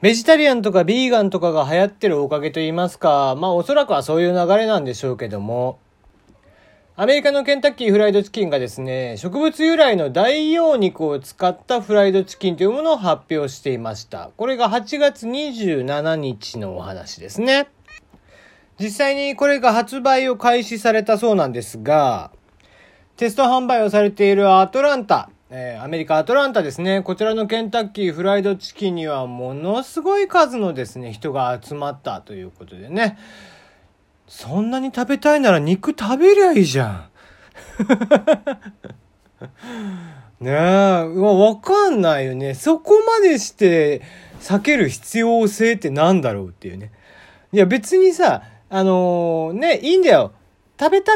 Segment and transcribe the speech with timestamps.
[0.00, 5.78] ベジタリアンとかビーガンとかが流行ってるおかげと言いますか、まあおそらくはそういう流れなんでしょうけども、
[6.96, 14.30] アメリカのケンタッキーフライドチキンがですね、植物由来の大葉肉を使ったフライドチキンというものを発表していました。
[14.36, 17.66] これが8月27日のお話ですね。
[18.78, 22.30] 実際にこれが発売を開始されたそうなんですが、
[23.16, 27.00] テスト販売をされているアトランタ、えー、アメリカ・アトランタですね。
[27.02, 33.16] こちらのケンタッキーフライドチキンにはものすごい数のですね、人が集まったということでね。
[34.26, 37.08] そんなに食べたいなら肉食べりゃいいじゃん。
[40.44, 40.54] ねえ、
[41.20, 42.54] わかんないよね。
[42.54, 44.02] そこまでして
[44.40, 46.90] 避ける必要性ってなんだろうっていうね。
[47.52, 50.32] いや別にさ、あのー、ね、いいんだよ。
[50.80, 51.12] 食べた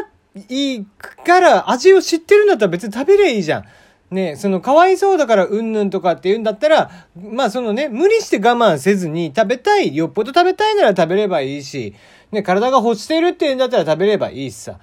[0.48, 0.84] い
[1.26, 3.64] から味を知ってるんだったら別に食べりゃいいじゃん。
[4.10, 11.94] ね、その、かわいそうだからうんぬんとかって言うんだったら、まあそのね、無理して我慢せずに食べたい、よっぽど食べたいなら食べればいいし、
[12.32, 14.78] ね、体が欲してるって言うんだったら食べればいいしさ。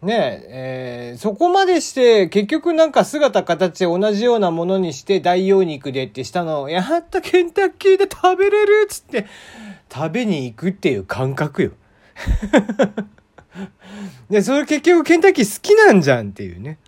[0.00, 9.26] ねえ、えー、そこまでして、結局なんか姿形同じようなものにして大葉肉でってしたのを、やったケンタッキーで食べれるっつって、
[9.92, 11.72] 食べに行くっていう感覚よ。
[14.30, 16.78] で、 それ結局ケンタッキー好きなんじゃんっていうね。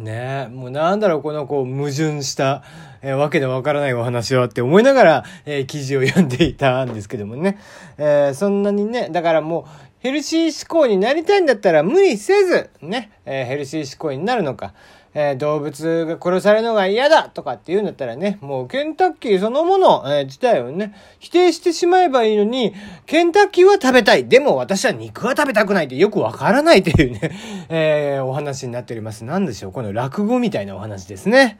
[0.00, 2.62] ねえ、もうなんだろう、このこう矛盾した、
[3.02, 7.58] えー、わけでわからないお話はって思いながら、えー、記事を読んでいたんですけどもね。
[7.98, 9.64] えー、そんなにね、だからもう、
[10.00, 14.72] ヘルシー思考になりたいんだったら無理せず、ね、えヘルシー思考になるのか。
[15.12, 22.74] えー、動物が殺されるのが嫌だとかって言うんだったらね、もうケンタッキーそのもの、えー、自体をね、否定してしまえばいいのに、
[23.06, 24.28] ケンタッキーは食べたい。
[24.28, 27.32] でも私は肉は食べたくないってよくわからないっていうね、
[27.68, 29.24] えー、お話になっております。
[29.24, 29.72] 何でしょう？
[29.72, 31.58] この落語みたいなお話ですね。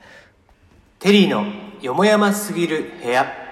[1.01, 1.45] テリーの
[1.81, 3.50] よもやますぎる部屋。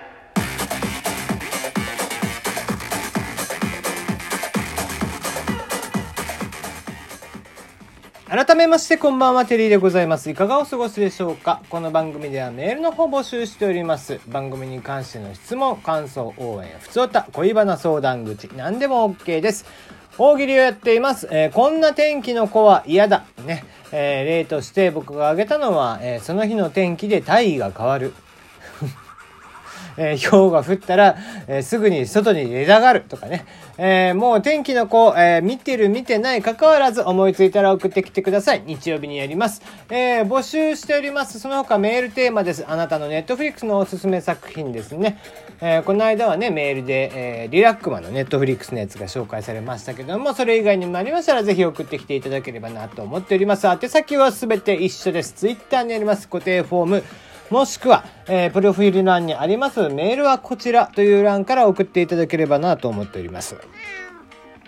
[8.28, 10.28] 改めましてこんばんは、テリーでございます。
[10.28, 11.62] いかがお過ごしでしょうか？
[11.70, 14.20] この番組ではメールの方募集しております。
[14.28, 19.64] 番組に関しての質問、感想、応援、ふつおた、恋バナ相談口、何でも OK です。
[20.18, 21.26] 大喜利をやっています。
[21.30, 23.24] えー、こんな天気の子は嫌だ。
[23.46, 23.64] ね。
[23.92, 28.12] えー、例として僕が挙げたのは、えー、その日の天気で体位が変わる。
[29.98, 31.16] えー、氷が降ったら、
[31.48, 33.44] えー、すぐに外に出たがるとかね。
[33.76, 38.62] えー、もう天気の子、え見てる見てない関わらず思いついたら送ってきてください。
[38.64, 39.62] 日曜日にやります。
[39.90, 41.38] え募集しております。
[41.38, 42.64] その他メールテーマです。
[42.66, 45.18] あなたのネットフリックスのおすすめ作品ですね。
[45.60, 53.66] えこの間はね、メールで、えリラックマのネットフリックスのやつが紹介されましたけども、それ以外にもありましたらぜひ送ってきていただければなと思っております。
[53.66, 55.32] 宛先はすべて一緒です。
[55.32, 57.04] ツイッターにあります固定フォーム、
[57.50, 63.56] もしくは、えー、プロフィール欄にありますメールはこちらという欄から送っていただければなと思っております。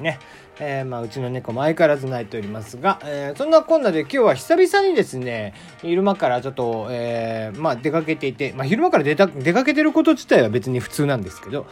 [0.01, 0.19] ね。
[0.63, 11.67] えー、まあ、うちの猫も相変わらず泣いておりますが、えー、そんなこんなで今日は久々にですね、昼間からちょっと、えー、まあ、出かけていて、まあ、昼間から出た、出かけてること自体は別に普通なんですけど、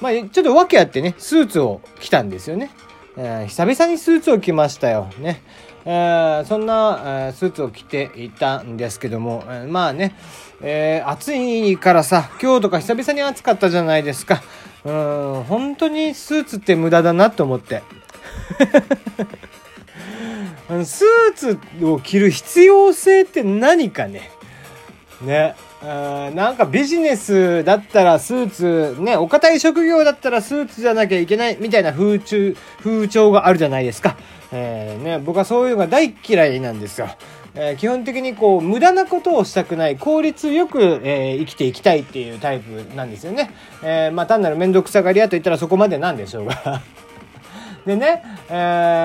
[0.00, 2.70] まあ、ちょっと訳あってね、スーツを着たんですよね。
[3.18, 5.10] えー、久々にスーツを着ましたよ。
[5.18, 5.42] ね。
[5.84, 10.14] えー、そんな、えー、スーツを着ていたんですけども、えー、まあね、
[10.62, 14.42] え、暑いからさ、今日とか久々に暑かったじゃないですか。
[14.84, 17.82] うん、本当にスーツって無駄だなと思って。
[20.84, 24.30] スーツを着る必要性って何かね。
[25.22, 25.54] ね。
[25.82, 34.16] なんかビジネスだったらスーツ、ね、お堅い職業だったらスーツじゃなきゃいけないみたいな風潮、風潮があるじゃないですか。
[34.52, 37.08] えー、ね、僕はそういうのが大嫌いなんですよ。
[37.54, 43.50] えー、基本的にこう、無駄なことをしたくない、効率よく、えー、生きていきたいっていうタイプなんですよね。
[43.82, 46.82] えー、まあ単なる面倒くさがり屋と言ったらそこまでなんでしょうが。
[47.86, 48.52] でね、え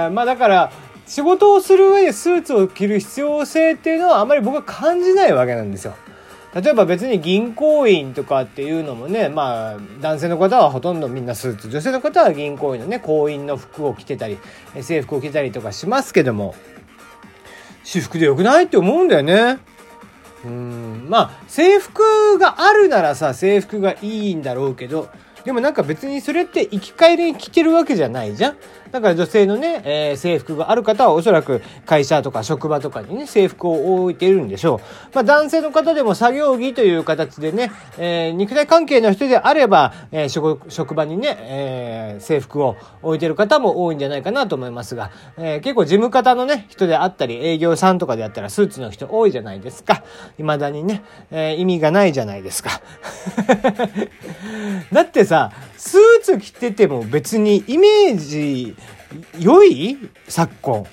[0.09, 0.71] ー、まあだから、
[1.07, 5.95] 仕事をする上でスーツを着る必要性っていうのはあまり僕は感じないわけなんですよ。
[6.55, 14.37] 例えば別に銀行員とかっていうのもね、まあ、男性の方はほとんどみんなスーツ、女性の方は銀行員のね、行員の服を着てたり、
[14.81, 16.55] 制服を着てたりとかしますけども、
[17.83, 19.59] 私服でよくないって思うんだよね。
[20.45, 25.09] うん、まあ、制服があるならさ、制服がいいんだろうけど、
[25.45, 28.57] でもなんか別にそれって生き返りに来てるわけじゃないじゃん。
[28.91, 34.79] だから女性のね、えー、制服がある方はおそらく会社とか職場とかにね、制服を置いているんでしょう。
[35.13, 50.03] まあ男性の方でも作業着という形でね、えー、肉体関係の人であれば、えー、職場にね、えー、制服を置いてる方も多いんじゃないかなと思いますが、えー、結構事務方のね、人であったり、営業さんとかであったらスーツの人多いじゃないですか。
[50.37, 52.81] 未だにね、えー、意味がないじゃないですか。
[54.91, 58.75] だってささ、スーツ着てても別にイメージ
[59.37, 59.97] 良い？
[60.29, 60.85] 昨今。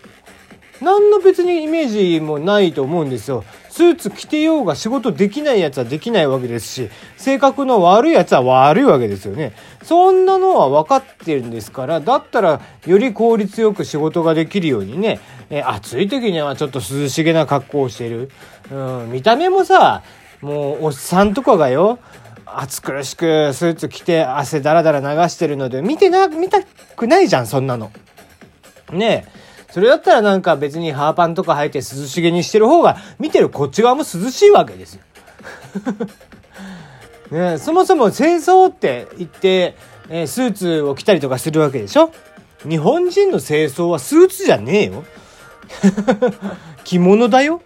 [0.81, 3.45] 何の別にイメージもないと思うんですよ。
[3.71, 9.53] スーツ着てようが仕事できないやつはできないわけですし、性格の悪いやつは悪いわけですよね。
[9.85, 18.33] そんなのは分かってるんですから、だったらより効率よく仕事ができるようにね、え暑い時にはちょっと涼しげな格好をしてる。
[18.73, 18.75] う
[19.07, 20.03] ん、見た目もさ、
[20.41, 22.01] もうおっさんとかがよ、
[22.61, 27.91] 暑苦しくスーツ着て汗だらだら流してるので、見てな、見たくないじゃん、そんなの。
[28.93, 29.43] ねえ。
[29.73, 35.03] それだったらなんか別にハーパンとか履いて涼しげにしてる方が、見てるこっち側も涼しいわけですよ。
[37.33, 39.75] ねそもそも清掃って言って、
[40.11, 42.13] えー、スーツを着たりとかするわけでしょ？
[42.69, 45.05] 日本人の清掃はスーツじゃねえよ。
[46.85, 47.63] 着物だよ。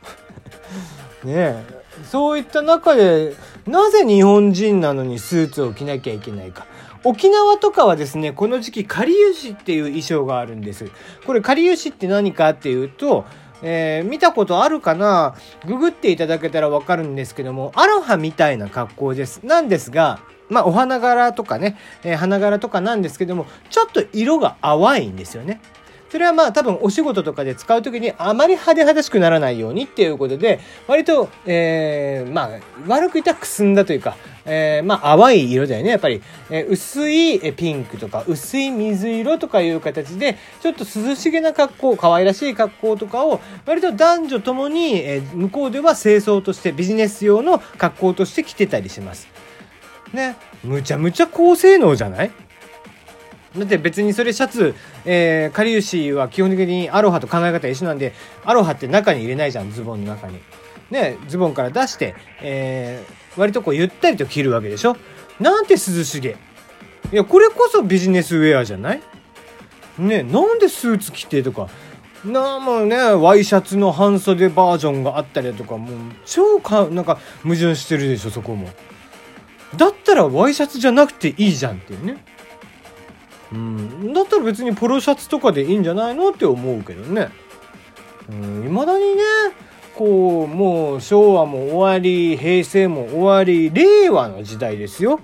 [1.25, 1.65] ねえ。
[2.11, 3.35] そういった中で、
[3.67, 6.67] なぜ日本人なのにスーツを着なきゃいけないか。
[7.05, 10.91] 沖縄とかはですね、この時期、かりゆしっていう衣装があるんです。
[11.25, 13.25] これ、かりゆしって何かっていうと、
[13.63, 15.35] えー、見たことあるかな？
[15.67, 19.41] ググっていただけたらわかるんですけども、アロハみたいな格好です。
[19.45, 25.61] なんですが、まあ、お花柄とかね、えー、花柄とかなんですけども、ちょっと色が淡いんですよね。
[26.11, 32.51] それはまあ多分お仕事とかで使う時にあまり派手派手しくならないようにっていうことで、割と、えー、まあ
[32.87, 36.23] 悪く言ったらくすんだというか、えー、まあ淡い色だよね、やっぱり。
[36.51, 49.27] えー、薄いピンクとか薄い水色とかいう形で、ちょっと涼しげな格好、可愛らしい格好とかを、割と男女ともに、えー、向こうでは清掃としてビジネス用の格好として着てたりします。
[50.13, 50.37] ね。
[50.63, 52.31] むちゃむちゃ高性能じゃない？
[53.59, 54.75] だって別にそれシャツ、
[55.05, 58.13] えー、かりゆしは基本的にアロハと考え方一緒なんで、
[58.45, 60.39] アロハって中に入れないじゃん、ズボンの中に。
[60.91, 64.97] ね、ズボンから出して、えー、割とこうゆったりと着るわけでしょ？
[65.41, 66.37] なんて涼しげ。
[67.13, 69.01] いや、これこそビジネスウェアじゃない？
[69.99, 71.69] ね、なんでスーツ着てとか、
[72.25, 75.91] なあもうね、ワイシャツの半袖バージョンがあったりとか、もう
[76.25, 78.69] 超か、なんか矛盾してるでしょ、そこも。
[79.77, 82.25] だったらワイシャツじゃなくていいじゃんっていうね。
[83.57, 87.31] うん、だったら別にポロシャツとかでいいんじゃないのって思うけどね。
[88.29, 89.23] うん、だにね、
[89.95, 95.21] こう、もう昭和も終わり、平成も終わり、令和の時代ですよ。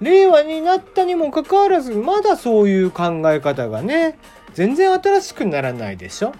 [0.00, 4.18] 令和になったにもかかわらず、まだそういう考え方がね、
[4.52, 6.32] 全然新しくならないでしょ。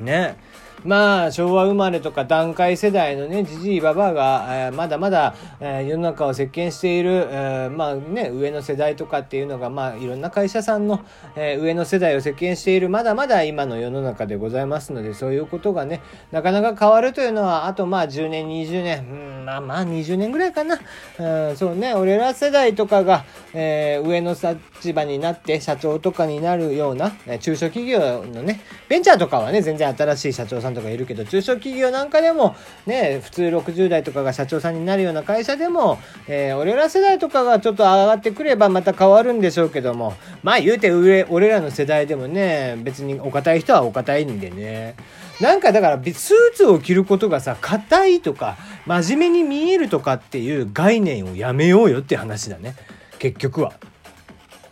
[0.00, 0.36] ね。
[0.84, 11.04] まあ昭和生まれとか団塊世代のねじじいばばが、えー、まだまだ、えー、世の中を席巻している、えー、まあね上の世代とかっていうのがまあいろんな会社さんの、
[11.36, 16.00] え上の世代を席巻しているまだまだ今の世の中でございますのでそういうことがね
[16.30, 19.06] なかなか変わるというのはあとまあ10年20年、
[19.38, 20.80] うん、まあまあ20年ぐらいかな、
[21.18, 23.24] うん、そうね俺ら世代とかが、
[23.54, 44.96] え上の立場になって社長とかになるような、中小企業のねベンチャーとかはね全然新しい社長さんんとかいるけど、中小企業なんかでも、ね、普通60代とかが社長さんになるような会社でも、えー、俺ら世代とかがちょっと上がってくればまた変わるんでしょうけども、まあ言うて俺俺らの世代でもね、別にお堅い人はお堅いんでね。
[45.40, 52.76] なんかだからスーツを着ることがさ、硬いとか、真面目に見えるとかっていう概念をやめようよって話だね。
[53.18, 53.72] 結局は。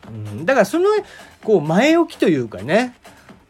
[0.09, 0.87] うん、だからその、
[1.45, 2.95] こう前置きというかね、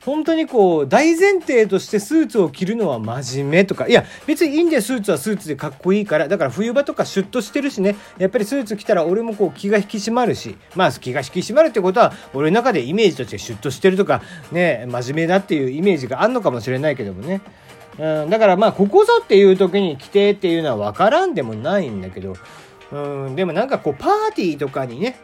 [0.05, 6.27] 本当にこう、大前提としてスーツを着るのは真面目とか、いや、別にいいんだよ、スーツはスーツでかっこいいから。
[6.27, 17.43] だから冬場とかシュッとしてるしね、やっぱりスーツ着たら俺もこう気が引き締まるし、まあ気が引き締まるってことは、俺の中でイメージとしてシュッとしてるとか、ね、真面目だっていうイメージがあるのかもしれないけどもね。
[17.99, 22.37] うん、だからまあ、ここぞっていう時に着てっていうのは分からんでもないんだけど、
[22.93, 25.17] うん、でもなんかこう、パーティーとかにね、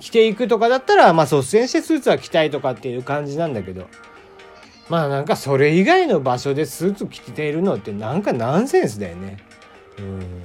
[0.00, 3.88] 着ていくとかだったら、まあ率先してスーツは着たいとかっていう感じなんだけど、
[4.88, 9.38] まあなんかそれ以外の場所でスーツ着ているのってなんかナンセンスだよね。
[9.98, 10.42] うん。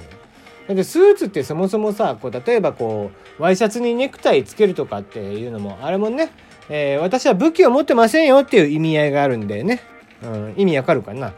[0.68, 6.30] だってスーツってそもそもさ、こう例えばこう、ワイシャツにネクタイつけるとかっていうのも、あれもね、
[6.68, 9.80] えー、私は武器を持ってませんよっていう意味合いがあるんだよね。
[10.22, 11.32] うん、意味わかるかな。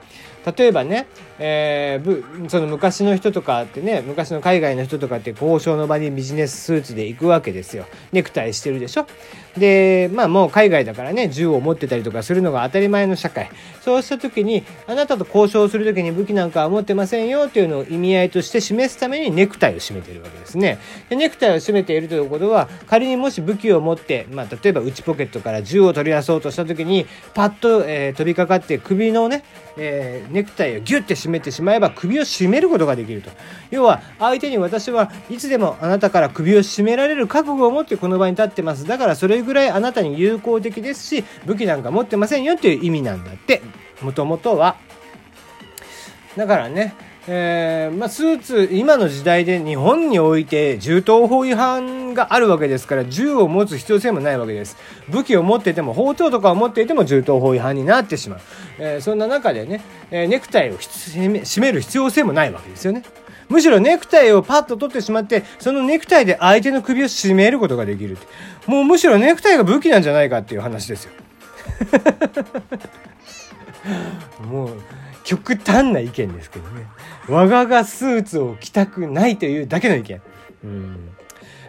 [0.57, 1.07] 例えばね、
[1.45, 7.87] えー、その昔の人とかってね昔の海外の人とかって交渉の場にビジネススーツで行くわけですよ。
[8.13, 9.07] ネクタイしてるでしょ？
[9.59, 13.51] でまあもう海外だからね銃を持ってたりとかするのが当たり前の社会。
[13.83, 20.79] そうした時にあなたと交渉する時に武器なんかは持ってませんよっていうのを意味合いとして示すためにネクタイを締めてるわけですね。
[21.09, 29.43] でネクタイを締めているということは仮にもし武器を持って、まあ、例えば内ポケットから銃を取り出そうとした時にパッと、えー、飛びかかって首のね、
[29.77, 33.31] えー、ネクタイをギュッて締めめてしまえば首を絞めることができると。
[33.71, 38.87] 要は相手に私はいつでもあなたから首を絞められる覚悟を持ってこの場に立ってます。
[38.87, 43.63] だからそれぐらいあなたに有効的ですし武器なんか持ってませんよという意味なんだって。
[44.01, 44.77] もともとは。
[46.37, 46.95] だからね
[47.29, 54.77] えーまあ、スーツ今の時代で日本において銃刀法違反があるわけですから銃を持つ必要性もないわけです
[55.09, 58.41] 武器を持っていても包丁とかを持っていても銃刀法違反になってしまう、
[58.79, 63.05] えー、そんな中でね、えー、ネクタイを締める必要性もないわけですよね
[63.49, 68.17] むしろネクタイをパッと取ってしまって、そのネクタイで相手の首を絞めることができる。
[68.67, 71.13] もうむしろネクタイが武器なんじゃないかっていう話ですよ。
[74.51, 74.71] もう、
[75.25, 76.87] 極端な意見ですけどね。
[77.29, 80.21] 我ががスーツを着たくないというだけの意見。
[80.65, 81.09] うん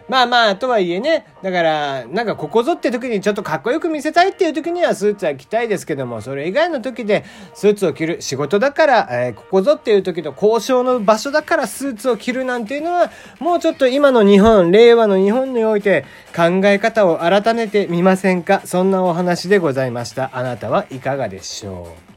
[0.06, 16.04] まあまあ、とはいえね、だから、なんかここぞって時にちょっとかっこよく見せたいっていう時にはスーツは着たいですけども、それ以外の時でスーツを着る仕事だから、えー、ここぞっていう時の交渉の場所だからスーツを着るなんていうのは、もうちょっと今の日本、令和の日本において
[16.36, 18.60] 考え方を改めてみませんか？
[18.66, 20.28] そんなお話でございました。
[20.34, 22.13] あなたはいかがでしょう？